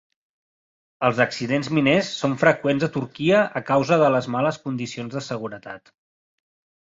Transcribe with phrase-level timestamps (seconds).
[1.07, 5.93] Els accidents miners són freqüents a Turquia a causa de les males condicions de seguretat.